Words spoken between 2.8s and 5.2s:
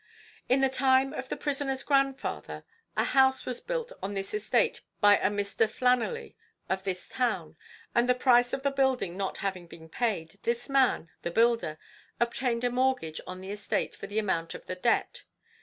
a house was built on this estate by